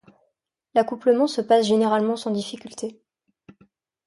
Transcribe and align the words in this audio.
L’accouplement 0.73 1.27
se 1.27 1.41
passe 1.41 1.67
généralement 1.67 2.15
sans 2.15 2.31
difficulté. 2.31 2.99